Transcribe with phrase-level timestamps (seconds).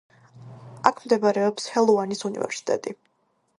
[0.91, 2.97] აქ მდებარეობს ჰელუანის უნივერსიტეტი.